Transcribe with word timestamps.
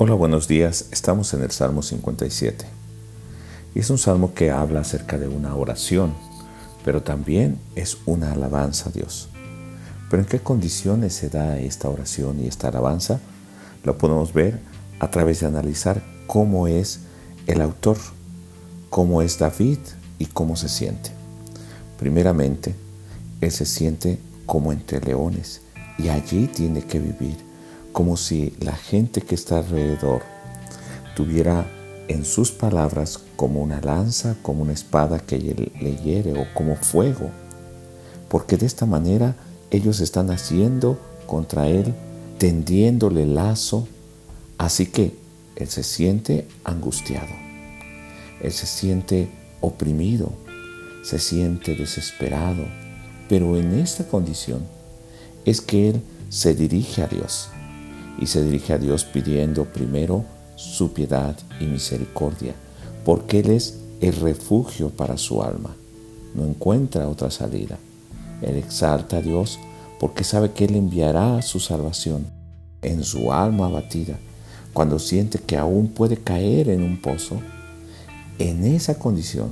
Hola, 0.00 0.14
buenos 0.14 0.46
días. 0.46 0.86
Estamos 0.92 1.34
en 1.34 1.42
el 1.42 1.50
Salmo 1.50 1.82
57. 1.82 2.64
Y 3.74 3.80
es 3.80 3.90
un 3.90 3.98
salmo 3.98 4.32
que 4.32 4.52
habla 4.52 4.82
acerca 4.82 5.18
de 5.18 5.26
una 5.26 5.56
oración, 5.56 6.14
pero 6.84 7.02
también 7.02 7.58
es 7.74 7.98
una 8.06 8.30
alabanza 8.30 8.90
a 8.90 8.92
Dios. 8.92 9.28
Pero 10.08 10.22
¿en 10.22 10.28
qué 10.28 10.38
condiciones 10.38 11.14
se 11.14 11.30
da 11.30 11.58
esta 11.58 11.88
oración 11.88 12.40
y 12.40 12.46
esta 12.46 12.68
alabanza? 12.68 13.18
Lo 13.82 13.98
podemos 13.98 14.32
ver 14.32 14.60
a 15.00 15.10
través 15.10 15.40
de 15.40 15.48
analizar 15.48 16.00
cómo 16.28 16.68
es 16.68 17.00
el 17.48 17.60
autor, 17.60 17.96
cómo 18.90 19.20
es 19.20 19.36
David 19.36 19.80
y 20.20 20.26
cómo 20.26 20.54
se 20.54 20.68
siente. 20.68 21.10
Primeramente, 21.98 22.72
él 23.40 23.50
se 23.50 23.66
siente 23.66 24.20
como 24.46 24.70
entre 24.70 25.00
leones 25.00 25.60
y 25.98 26.08
allí 26.08 26.46
tiene 26.46 26.82
que 26.82 27.00
vivir 27.00 27.47
como 27.98 28.16
si 28.16 28.54
la 28.60 28.76
gente 28.76 29.22
que 29.22 29.34
está 29.34 29.58
alrededor 29.58 30.22
tuviera 31.16 31.66
en 32.06 32.24
sus 32.24 32.52
palabras 32.52 33.18
como 33.34 33.60
una 33.60 33.80
lanza, 33.80 34.36
como 34.40 34.62
una 34.62 34.72
espada 34.72 35.18
que 35.18 35.36
le 35.36 35.96
hiere 35.96 36.40
o 36.40 36.46
como 36.54 36.76
fuego, 36.76 37.28
porque 38.28 38.56
de 38.56 38.66
esta 38.66 38.86
manera 38.86 39.34
ellos 39.72 39.98
están 39.98 40.30
haciendo 40.30 40.96
contra 41.26 41.66
él, 41.66 41.92
tendiéndole 42.38 43.26
lazo, 43.26 43.88
así 44.58 44.86
que 44.86 45.16
él 45.56 45.66
se 45.66 45.82
siente 45.82 46.46
angustiado, 46.62 47.34
él 48.40 48.52
se 48.52 48.66
siente 48.66 49.28
oprimido, 49.60 50.30
se 51.02 51.18
siente 51.18 51.74
desesperado, 51.74 52.64
pero 53.28 53.56
en 53.56 53.74
esta 53.74 54.06
condición 54.06 54.62
es 55.44 55.60
que 55.60 55.88
él 55.88 56.02
se 56.28 56.54
dirige 56.54 57.02
a 57.02 57.08
Dios 57.08 57.48
y 58.18 58.26
se 58.26 58.42
dirige 58.42 58.72
a 58.72 58.78
Dios 58.78 59.04
pidiendo 59.04 59.64
primero 59.64 60.24
su 60.56 60.92
piedad 60.92 61.36
y 61.60 61.64
misericordia, 61.64 62.54
porque 63.04 63.40
Él 63.40 63.50
es 63.50 63.78
el 64.00 64.14
refugio 64.16 64.90
para 64.90 65.16
su 65.16 65.42
alma. 65.42 65.74
No 66.34 66.44
encuentra 66.44 67.08
otra 67.08 67.30
salida. 67.30 67.78
Él 68.42 68.56
exalta 68.56 69.18
a 69.18 69.22
Dios 69.22 69.58
porque 69.98 70.24
sabe 70.24 70.52
que 70.52 70.64
Él 70.64 70.76
enviará 70.76 71.40
su 71.42 71.60
salvación 71.60 72.26
en 72.82 73.02
su 73.02 73.32
alma 73.32 73.66
abatida, 73.66 74.18
cuando 74.72 74.98
siente 74.98 75.38
que 75.38 75.56
aún 75.56 75.88
puede 75.88 76.16
caer 76.16 76.68
en 76.68 76.82
un 76.82 77.00
pozo. 77.00 77.40
En 78.38 78.64
esa 78.64 78.98
condición 78.98 79.48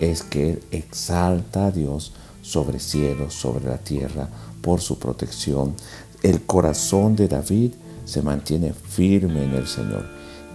es 0.00 0.22
que 0.22 0.50
Él 0.50 0.62
exalta 0.70 1.66
a 1.66 1.70
Dios 1.72 2.12
sobre 2.42 2.78
cielos, 2.78 3.34
sobre 3.34 3.66
la 3.66 3.78
tierra, 3.78 4.28
por 4.62 4.80
su 4.80 4.98
protección. 4.98 5.74
El 6.22 6.42
corazón 6.42 7.16
de 7.16 7.28
David 7.28 7.72
se 8.08 8.22
mantiene 8.22 8.72
firme 8.72 9.44
en 9.44 9.52
el 9.52 9.66
Señor. 9.66 10.06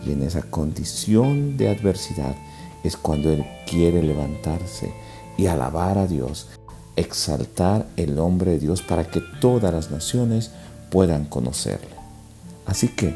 Y 0.06 0.12
en 0.12 0.24
esa 0.24 0.42
condición 0.42 1.56
de 1.56 1.70
adversidad 1.70 2.36
es 2.84 2.98
cuando 2.98 3.32
Él 3.32 3.46
quiere 3.70 4.02
levantarse 4.02 4.92
y 5.38 5.46
alabar 5.46 6.00
a 6.00 6.08
Dios, 6.08 6.50
exaltar 6.96 7.86
el 7.96 8.16
nombre 8.16 8.52
de 8.52 8.60
Dios 8.60 8.82
para 8.82 9.06
que 9.06 9.22
todas 9.40 9.72
las 9.72 9.92
naciones 9.92 10.52
puedan 10.90 11.26
conocerle. 11.26 11.94
Así 12.66 12.88
que 12.88 13.16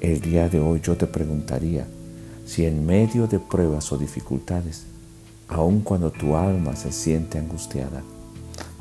el 0.00 0.20
día 0.22 0.48
de 0.48 0.58
hoy 0.58 0.80
yo 0.82 0.96
te 0.96 1.06
preguntaría 1.06 1.86
si 2.46 2.64
en 2.64 2.86
medio 2.86 3.26
de 3.26 3.38
pruebas 3.38 3.92
o 3.92 3.98
dificultades, 3.98 4.84
aun 5.48 5.80
cuando 5.80 6.10
tu 6.10 6.34
alma 6.34 6.76
se 6.76 6.92
siente 6.92 7.38
angustiada, 7.38 8.02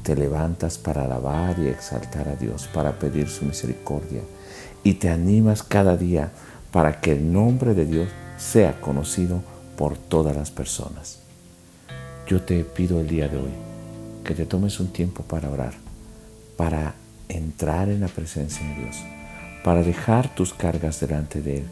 te 0.03 0.16
levantas 0.16 0.77
para 0.77 1.03
alabar 1.03 1.59
y 1.59 1.67
exaltar 1.67 2.29
a 2.29 2.35
Dios, 2.35 2.69
para 2.73 2.97
pedir 2.97 3.27
su 3.27 3.43
misericordia 3.43 4.21
y 4.86 4.94
te 4.94 5.09
animas 5.09 5.64
cada 5.64 5.97
día 5.97 6.31
para 6.72 7.02
que 7.02 7.11
el 7.11 7.33
nombre 7.33 7.73
de 7.73 7.86
Dios 7.86 8.08
sea 8.38 8.80
conocido 8.80 9.41
por 9.75 9.97
todas 9.97 10.38
las 10.38 10.51
personas. 10.51 11.19
Yo 12.28 12.41
te 12.44 12.63
pido 12.63 13.01
el 13.01 13.07
día 13.07 13.28
de 13.28 13.38
hoy 13.38 13.51
que 14.23 14.35
te 14.35 14.46
tomes 14.46 14.79
un 14.79 14.94
tiempo 14.94 15.23
para 15.23 15.50
orar, 15.50 15.73
para 16.56 16.94
entrar 17.28 17.90
en 17.90 18.01
la 18.01 18.07
presencia 18.07 18.66
de 18.68 18.84
Dios, 18.84 18.97
para 19.63 19.81
dejar 19.81 20.34
tus 20.35 20.53
cargas 20.53 21.00
delante 21.00 21.41
de 21.41 21.57
Él, 21.57 21.66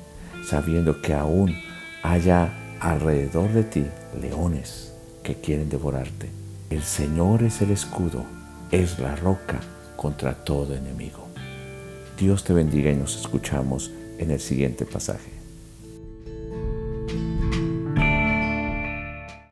sabiendo 0.50 1.00
que 1.00 1.14
aún 1.14 1.56
haya 2.02 2.52
alrededor 2.80 3.54
de 3.54 3.64
ti 3.64 3.86
leones 4.20 4.92
que 5.22 5.36
quieren 5.36 5.70
devorarte. 5.70 6.30
El 6.72 6.82
Señor 6.82 7.44
es 7.44 7.62
el 7.62 7.70
escudo, 7.70 8.26
es 8.72 8.98
la 8.98 9.16
roca 9.16 9.60
contra 9.96 10.34
todo 10.34 10.76
enemigo. 10.76 11.33
Dios 12.18 12.44
te 12.44 12.54
bendiga 12.54 12.92
y 12.92 12.96
nos 12.96 13.20
escuchamos 13.20 13.92
en 14.20 14.32
el 14.32 14.40
siguiente 14.40 14.86
pasaje. 14.86 15.43